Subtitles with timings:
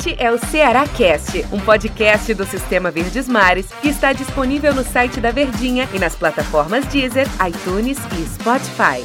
[0.00, 4.82] Este é o Ceará Cast, um podcast do Sistema Verdes Mares que está disponível no
[4.82, 9.04] site da Verdinha e nas plataformas Deezer, iTunes e Spotify.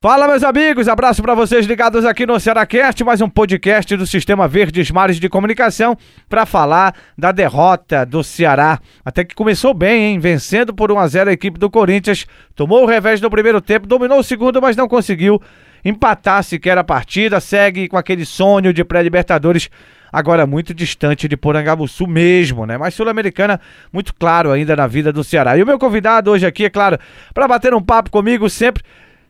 [0.00, 4.46] Fala, meus amigos, abraço para vocês ligados aqui no Cearacast, mais um podcast do Sistema
[4.46, 5.96] Verdes Mares de Comunicação
[6.28, 8.78] para falar da derrota do Ceará.
[9.04, 10.20] Até que começou bem, hein?
[10.20, 13.88] Vencendo por 1 a 0 a equipe do Corinthians, tomou o revés no primeiro tempo,
[13.88, 15.42] dominou o segundo, mas não conseguiu
[15.84, 19.68] empatar sequer a partida, segue com aquele sonho de pré-libertadores
[20.12, 22.76] agora muito distante de Porangabuçu mesmo, né?
[22.76, 23.58] Mas Sul-Americana
[23.90, 25.56] muito claro ainda na vida do Ceará.
[25.56, 26.98] E o meu convidado hoje aqui, é claro,
[27.32, 28.82] para bater um papo comigo sempre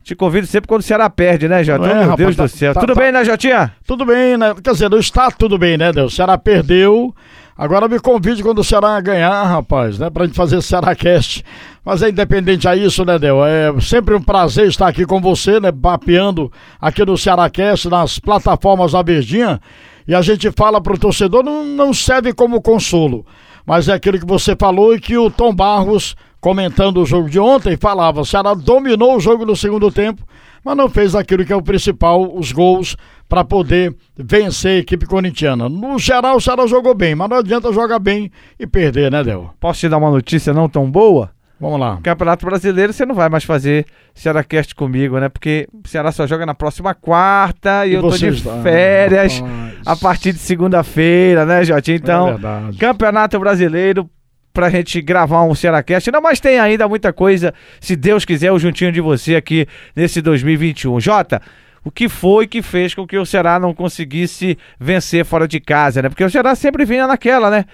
[0.02, 1.86] te convido sempre quando o Ceará perde, né, Jota?
[1.86, 2.74] É, meu rapaz, Deus tá, do céu.
[2.74, 3.72] Tá, tudo tá, bem, né, Jotinha?
[3.86, 4.52] Tudo bem, né?
[4.62, 6.12] Quer dizer, não está tudo bem, né, Deus?
[6.12, 7.14] O Ceará perdeu.
[7.62, 10.10] Agora me convide quando o Ceará ganhar, rapaz, né?
[10.10, 11.44] Pra gente fazer Ceará Cast.
[11.84, 13.46] Mas é independente a isso, né, Del?
[13.46, 15.70] É sempre um prazer estar aqui com você, né?
[15.70, 19.60] Papeando aqui no Ceará Cast, nas plataformas da Verdinha.
[20.08, 23.24] E a gente fala pro torcedor, não, não serve como consolo.
[23.64, 27.38] Mas é aquilo que você falou e que o Tom Barros comentando o jogo de
[27.38, 30.20] ontem, falava: o Ceará dominou o jogo no segundo tempo,
[30.64, 32.96] mas não fez aquilo que é o principal, os gols,
[33.28, 35.68] para poder vencer a equipe corintiana.
[35.68, 39.50] No geral, o Ceará jogou bem, mas não adianta jogar bem e perder, né, Del?
[39.58, 41.30] Posso te dar uma notícia não tão boa?
[41.62, 42.00] Vamos lá.
[42.02, 45.28] Campeonato Brasileiro você não vai mais fazer Cearacast comigo, né?
[45.28, 48.60] Porque o Ceará só joga na próxima quarta e, e eu tô de está...
[48.62, 49.40] férias
[49.86, 51.98] a partir de segunda-feira, né, Jotinho?
[51.98, 54.10] Então, é Campeonato Brasileiro
[54.52, 56.10] pra gente gravar um Cearacast.
[56.10, 60.20] Não, mas tem ainda muita coisa, se Deus quiser, o juntinho de você aqui nesse
[60.20, 61.00] 2021.
[61.00, 61.40] Jota,
[61.84, 66.00] o que foi que fez com que o Ceará não conseguisse vencer fora de casa,
[66.00, 66.08] né?
[66.08, 67.64] Porque o Ceará sempre vinha naquela, né?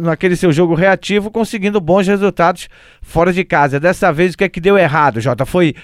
[0.00, 2.68] Naquele seu jogo reativo, conseguindo bons resultados
[3.02, 3.80] fora de casa.
[3.80, 5.44] Dessa vez, o que é que deu errado, Jota?
[5.44, 5.74] Foi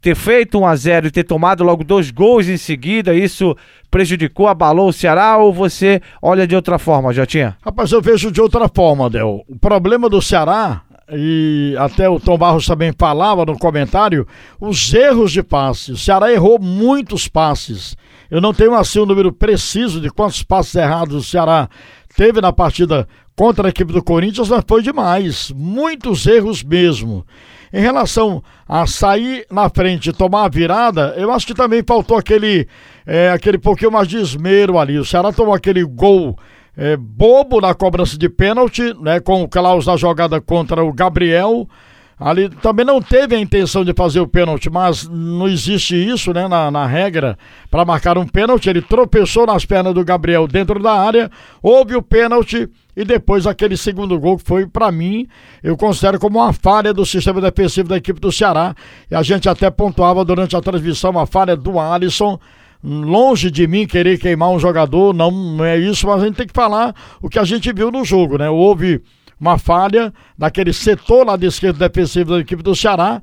[0.00, 3.56] ter feito 1 a 0 e ter tomado logo dois gols em seguida, isso
[3.90, 7.56] prejudicou, abalou o Ceará ou você olha de outra forma, Jotinha?
[7.62, 9.44] Rapaz, eu vejo de outra forma, Del.
[9.48, 14.26] O problema do Ceará, e até o Tom Barros também falava no comentário,
[14.60, 15.92] os erros de passe.
[15.92, 17.96] O Ceará errou muitos passes.
[18.30, 21.68] Eu não tenho assim um número preciso de quantos passes errados o Ceará
[22.16, 25.50] teve na partida contra a equipe do Corinthians, mas foi demais.
[25.50, 27.26] Muitos erros mesmo.
[27.72, 32.16] Em relação a sair na frente e tomar a virada, eu acho que também faltou
[32.16, 32.66] aquele,
[33.06, 34.98] é, aquele pouquinho mais de esmero ali.
[34.98, 36.36] O Ceará tomou aquele gol
[36.76, 41.68] é, bobo na cobrança de pênalti, né, com o Klaus na jogada contra o Gabriel.
[42.18, 46.48] Ali também não teve a intenção de fazer o pênalti, mas não existe isso, né,
[46.48, 47.38] na, na regra
[47.70, 48.68] para marcar um pênalti.
[48.68, 51.30] Ele tropeçou nas pernas do Gabriel dentro da área,
[51.62, 52.68] houve o pênalti
[53.00, 55.26] e depois aquele segundo gol que foi, para mim,
[55.62, 58.74] eu considero como uma falha do sistema defensivo da equipe do Ceará.
[59.10, 62.38] E a gente até pontuava durante a transmissão a falha do Alisson.
[62.84, 66.46] Longe de mim querer queimar um jogador, não, não é isso, mas a gente tem
[66.46, 68.50] que falar o que a gente viu no jogo, né?
[68.50, 69.02] Houve
[69.40, 73.22] uma falha naquele setor lá de esquerda defensivo da equipe do Ceará.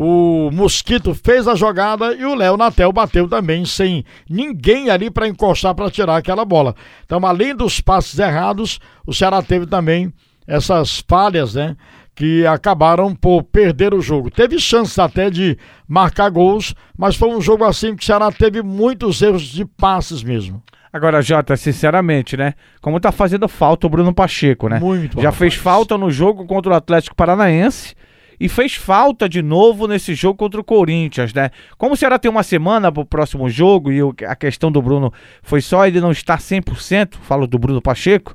[0.00, 5.26] O Mosquito fez a jogada e o Léo Natel bateu também, sem ninguém ali para
[5.26, 6.76] encostar para tirar aquela bola.
[7.04, 10.12] Então, além dos passes errados, o Ceará teve também
[10.46, 11.76] essas falhas, né?
[12.14, 14.30] Que acabaram por perder o jogo.
[14.30, 18.62] Teve chances até de marcar gols, mas foi um jogo assim que o Ceará teve
[18.62, 20.62] muitos erros de passes mesmo.
[20.92, 22.54] Agora, Jota, sinceramente, né?
[22.80, 24.78] Como tá fazendo falta o Bruno Pacheco, né?
[24.78, 27.96] Muito Já fez falta no jogo contra o Atlético Paranaense
[28.40, 31.50] e fez falta de novo nesse jogo contra o Corinthians, né?
[31.76, 35.12] Como o Ceará tem uma semana pro próximo jogo e a questão do Bruno
[35.42, 38.34] foi só ele não estar 100%, falo do Bruno Pacheco,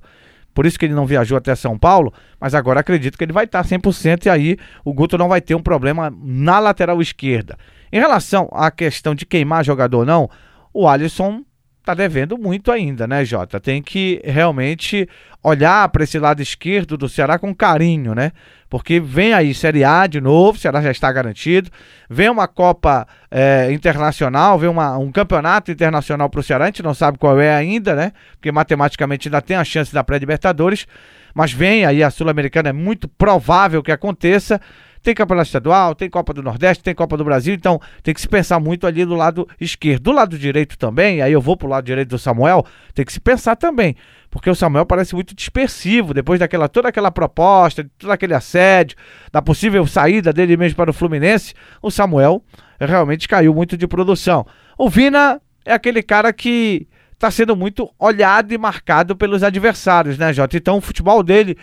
[0.53, 3.46] por isso que ele não viajou até São Paulo, mas agora acredito que ele vai
[3.46, 7.58] estar 100% e aí o Guto não vai ter um problema na lateral esquerda.
[7.92, 10.30] Em relação à questão de queimar jogador ou não,
[10.74, 11.44] o Alisson
[11.84, 13.60] tá devendo muito ainda, né, Jota?
[13.60, 15.08] Tem que realmente
[15.44, 18.32] olhar para esse lado esquerdo do Ceará com carinho, né?
[18.70, 21.70] Porque vem aí Série A de novo, o Ceará já está garantido.
[22.10, 26.81] Vem uma Copa é, Internacional, vem uma, um campeonato internacional para o Ceará, a gente
[26.81, 28.13] não sabe qual é ainda, né?
[28.31, 30.88] Porque matematicamente ainda tem a chance da pré-Libertadores.
[31.34, 34.62] Mas vem aí a Sul-Americana, é muito provável que aconteça.
[35.04, 38.28] Tem campeonato estadual, tem Copa do Nordeste, tem Copa do Brasil, então tem que se
[38.28, 40.04] pensar muito ali do lado esquerdo.
[40.04, 43.20] Do lado direito também, aí eu vou pro lado direito do Samuel, tem que se
[43.20, 43.98] pensar também.
[44.32, 48.98] Porque o Samuel parece muito dispersivo, depois daquela toda aquela proposta, de todo aquele assédio,
[49.30, 52.42] da possível saída dele mesmo para o Fluminense, o Samuel
[52.80, 54.46] realmente caiu muito de produção.
[54.78, 60.34] O Vina é aquele cara que está sendo muito olhado e marcado pelos adversários, né,
[60.34, 60.58] Jota?
[60.58, 61.58] Então o futebol dele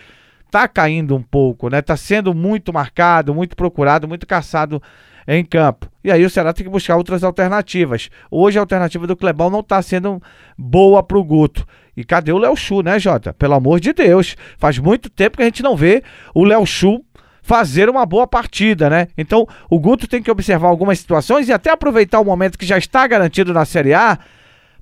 [0.51, 1.81] tá caindo um pouco, né?
[1.81, 4.83] Tá sendo muito marcado, muito procurado, muito caçado
[5.27, 5.89] em campo.
[6.03, 8.11] E aí o Ceará tem que buscar outras alternativas.
[8.31, 10.21] Hoje a alternativa do Clebão não está sendo
[10.59, 11.67] boa para o Guto.
[11.97, 13.33] E cadê o Léo Chu, né, Jota?
[13.35, 14.37] Pelo amor de Deus.
[14.59, 16.03] Faz muito tempo que a gente não vê
[16.35, 17.05] o Léo Chu
[17.43, 19.09] fazer uma boa partida, né?
[19.17, 22.79] Então o Guto tem que observar algumas situações e até aproveitar o momento que já
[22.79, 24.19] está garantido na Série A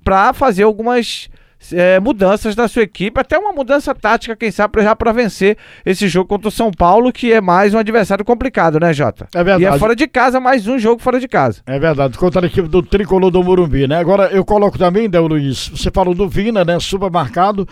[0.03, 1.29] para fazer algumas
[1.73, 6.07] é, mudanças da sua equipe, até uma mudança tática, quem sabe, já para vencer esse
[6.07, 9.27] jogo contra o São Paulo, que é mais um adversário complicado, né, Jota?
[9.33, 9.63] É verdade.
[9.63, 11.61] E é fora de casa, mais um jogo fora de casa.
[11.65, 13.97] É verdade, contra a equipe do Tricolor do Morumbi, né?
[13.97, 16.79] Agora eu coloco também, Del Luiz, você falou do Vina, né?
[16.79, 17.67] Supermercado.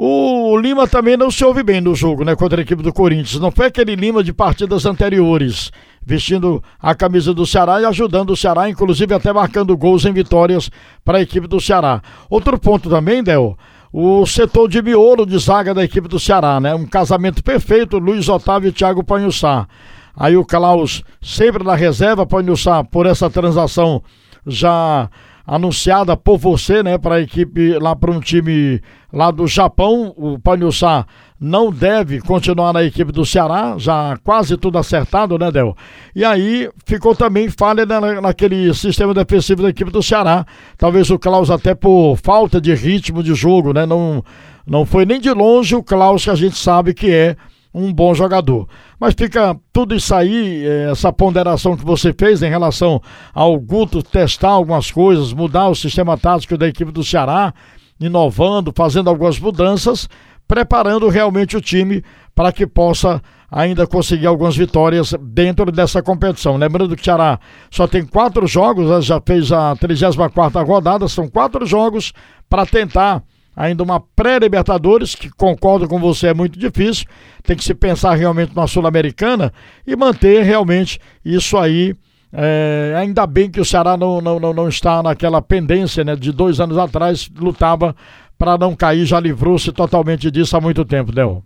[0.00, 2.36] O Lima também não se ouve bem no jogo, né?
[2.36, 3.40] Contra a equipe do Corinthians.
[3.40, 5.72] Não foi aquele Lima de partidas anteriores
[6.04, 10.70] vestindo a camisa do Ceará e ajudando o Ceará, inclusive até marcando gols em vitórias
[11.04, 12.02] para a equipe do Ceará.
[12.28, 13.56] Outro ponto também, Del,
[13.92, 16.74] o setor de miolo de zaga da equipe do Ceará, né?
[16.74, 19.66] Um casamento perfeito, Luiz Otávio e Thiago Panhussá.
[20.14, 24.02] Aí o Klaus sempre na reserva, Panhussá, por essa transação
[24.46, 25.08] já
[25.48, 30.38] anunciada por você, né, para a equipe lá para um time lá do Japão, o
[30.38, 31.06] Panhussá
[31.40, 35.74] não deve continuar na equipe do Ceará, já quase tudo acertado, né, Del?
[36.14, 40.44] E aí ficou também falha na, naquele sistema defensivo da equipe do Ceará.
[40.76, 44.22] Talvez o Klaus até por falta de ritmo de jogo, né, não
[44.66, 47.36] não foi nem de longe o Klaus que a gente sabe que é
[47.72, 48.68] um bom jogador.
[48.98, 53.00] Mas fica tudo isso aí, eh, essa ponderação que você fez em relação
[53.32, 57.52] ao Guto testar algumas coisas, mudar o sistema tático da equipe do Ceará,
[58.00, 60.08] inovando, fazendo algumas mudanças,
[60.46, 62.02] preparando realmente o time
[62.34, 66.56] para que possa ainda conseguir algumas vitórias dentro dessa competição.
[66.56, 67.38] Lembrando que o Ceará
[67.70, 69.00] só tem quatro jogos, né?
[69.00, 72.12] já fez a 34 rodada, são quatro jogos
[72.48, 73.22] para tentar
[73.58, 77.04] ainda uma pré-Libertadores, que concordo com você, é muito difícil.
[77.42, 79.52] Tem que se pensar realmente na Sul-Americana
[79.84, 81.92] e manter realmente isso aí.
[82.32, 86.30] É, ainda bem que o Ceará não, não, não, não está naquela pendência né, de
[86.30, 87.96] dois anos atrás, lutava
[88.38, 91.42] para não cair, já livrou-se totalmente disso há muito tempo, Del.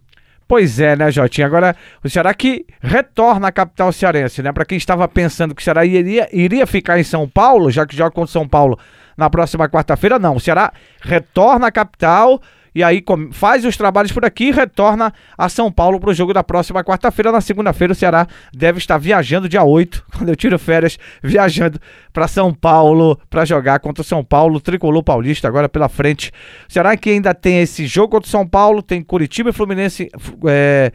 [0.47, 1.47] Pois é, né, Jotinha?
[1.47, 1.75] Agora,
[2.05, 4.53] o Ceará que retorna à capital cearense, né?
[4.53, 7.97] Para quem estava pensando que o Ceará iria, iria ficar em São Paulo, já que
[7.97, 8.79] joga contra São Paulo
[9.17, 10.37] na próxima quarta-feira, não.
[10.37, 10.73] O Ceará
[11.03, 12.41] retorna à capital
[12.75, 16.33] e aí faz os trabalhos por aqui e retorna a São Paulo para o jogo
[16.33, 17.31] da próxima quarta-feira.
[17.31, 21.79] Na segunda-feira, o Ceará deve estar viajando dia 8, quando eu tiro férias, viajando
[22.13, 26.33] para São Paulo para jogar contra o São Paulo, tricolor paulista agora pela frente.
[26.69, 30.09] O Ceará que ainda tem esse jogo contra o São Paulo, tem Curitiba e Fluminense.
[30.47, 30.93] É,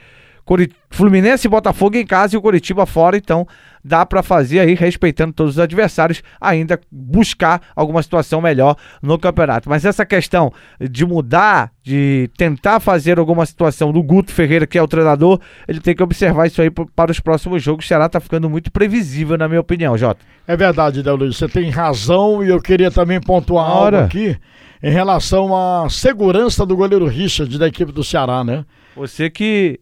[0.89, 3.45] Fluminense e Botafogo em casa e o Curitiba fora, então
[3.83, 9.69] dá para fazer aí, respeitando todos os adversários, ainda buscar alguma situação melhor no campeonato.
[9.69, 14.81] Mas essa questão de mudar, de tentar fazer alguma situação do Guto Ferreira, que é
[14.81, 17.85] o treinador, ele tem que observar isso aí para os próximos jogos.
[17.85, 20.19] O Ceará tá ficando muito previsível, na minha opinião, Jota.
[20.45, 23.97] É verdade, Del Luiz, você tem razão e eu queria também pontuar Ora.
[23.97, 24.37] algo aqui
[24.81, 28.65] em relação à segurança do goleiro Richard da equipe do Ceará, né?
[28.95, 29.79] Você que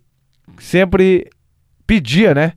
[0.59, 1.29] sempre
[1.85, 2.53] pedia, né?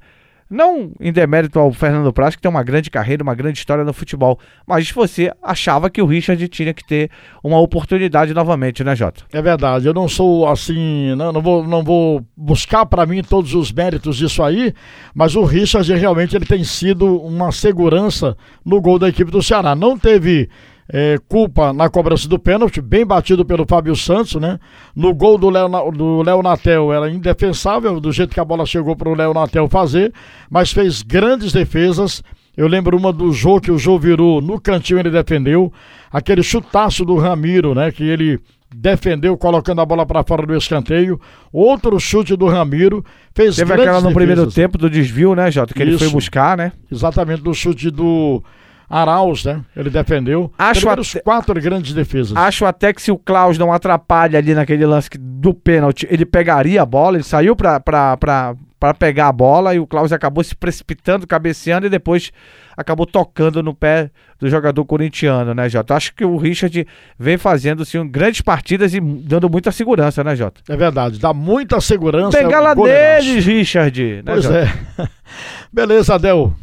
[0.50, 3.92] Não em demérito ao Fernando Praz, que tem uma grande carreira, uma grande história no
[3.92, 7.10] futebol, mas você achava que o Richard tinha que ter
[7.44, 9.24] uma oportunidade novamente, né, Jota?
[9.30, 13.54] É verdade, eu não sou assim, não, não vou, não vou buscar para mim todos
[13.54, 14.72] os méritos disso aí,
[15.14, 19.74] mas o Richard realmente ele tem sido uma segurança no gol da equipe do Ceará.
[19.74, 20.48] Não teve
[20.90, 24.58] é, culpa na cobrança do pênalti, bem batido pelo Fábio Santos, né?
[24.96, 28.96] No gol do Léo, do Léo Natel era indefensável, do jeito que a bola chegou
[28.96, 30.12] para o Léo Natel fazer,
[30.50, 32.22] mas fez grandes defesas.
[32.56, 35.72] Eu lembro uma do Jô, que o Jô virou no cantinho, ele defendeu.
[36.10, 37.92] Aquele chutaço do Ramiro, né?
[37.92, 38.40] Que ele
[38.74, 41.20] defendeu colocando a bola para fora do escanteio.
[41.52, 43.04] Outro chute do Ramiro
[43.34, 44.14] fez Teve aquela no defesas.
[44.14, 45.72] primeiro tempo do desvio, né, Jota?
[45.72, 45.90] Que Isso.
[45.90, 46.72] ele foi buscar, né?
[46.90, 48.42] Exatamente, do chute do
[48.88, 49.62] Arauz, né?
[49.76, 50.52] Ele defendeu.
[50.58, 52.36] Acho até, quatro grandes defesas.
[52.36, 56.80] Acho até que se o Klaus não atrapalha ali naquele lance do pênalti, ele pegaria
[56.80, 61.26] a bola, ele saiu pra, pra pegar a bola e o Klaus acabou se precipitando,
[61.26, 62.30] cabeceando e depois
[62.76, 65.94] acabou tocando no pé do jogador corintiano, né, Jota?
[65.94, 66.86] Acho que o Richard
[67.18, 70.60] vem fazendo assim, grandes partidas e dando muita segurança, né, Jota?
[70.68, 72.38] É verdade, dá muita segurança.
[72.38, 74.00] Pegala deles, Richard.
[74.02, 74.58] Né, pois Jota?
[74.58, 75.08] é.
[75.72, 76.54] Beleza, Adel.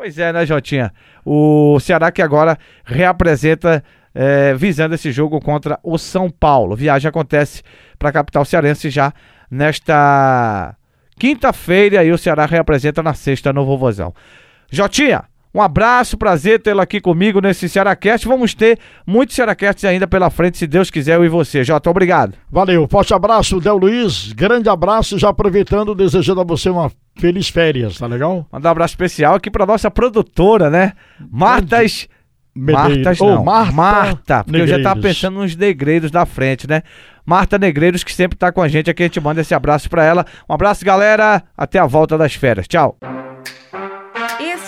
[0.00, 0.94] Pois é, né, Jotinha?
[1.26, 6.74] O Ceará que agora reapresenta é, visando esse jogo contra o São Paulo.
[6.74, 7.62] Viagem acontece
[7.98, 9.12] para a capital cearense já
[9.50, 10.74] nesta
[11.18, 14.14] quinta-feira e o Ceará reapresenta na sexta no Vovozão.
[14.72, 18.26] Jotinha, Um abraço, prazer tê-lo aqui comigo nesse Cearacast.
[18.26, 21.64] Vamos ter muitos Cearacasts ainda pela frente, se Deus quiser, eu e você.
[21.64, 22.34] Jota, obrigado.
[22.50, 24.32] Valeu, forte abraço, Del Luiz.
[24.32, 28.46] Grande abraço, já aproveitando, desejando a você uma feliz férias, tá legal?
[28.52, 30.92] Mandar um abraço especial aqui para nossa produtora, né?
[31.30, 32.08] Martas.
[32.54, 33.40] Martas, não.
[33.40, 34.70] Oh, Marta, Marta porque Negreiros.
[34.70, 36.82] eu já tava pensando nos negreiros da frente, né?
[37.24, 40.04] Marta Negreiros, que sempre tá com a gente aqui, a gente manda esse abraço para
[40.04, 40.26] ela.
[40.48, 41.42] Um abraço, galera.
[41.56, 42.66] Até a volta das férias.
[42.66, 42.96] Tchau.